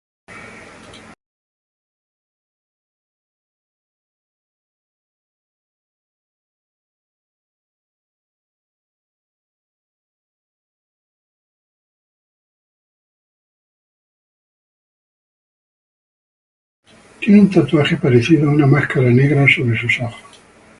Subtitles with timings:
[17.23, 20.39] Tiene un tatuaje parecido a una máscara negra sobre sus ojos.